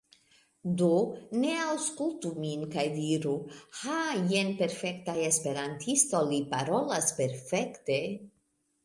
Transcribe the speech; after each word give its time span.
Do, 0.81 0.85
ne 1.41 1.49
aŭskulti 1.65 2.31
min 2.45 2.63
kaj 2.75 2.85
diru, 2.95 3.33
"Ha 3.81 3.97
jen 4.31 4.49
perfekta 4.63 5.15
Esperantisto, 5.27 6.23
li 6.33 6.41
parolas 6.55 7.13
perfekte!" 7.21 8.01